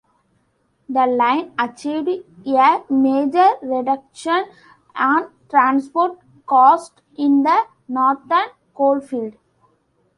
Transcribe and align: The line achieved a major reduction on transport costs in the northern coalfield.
The 0.89 1.05
line 1.05 1.51
achieved 1.59 2.09
a 2.47 2.83
major 2.89 3.49
reduction 3.61 4.45
on 4.95 5.29
transport 5.47 6.17
costs 6.47 6.99
in 7.19 7.43
the 7.43 7.67
northern 7.87 8.47
coalfield. 8.73 9.35